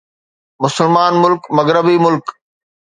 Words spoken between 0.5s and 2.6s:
مسلمان ملڪ مغربي ملڪ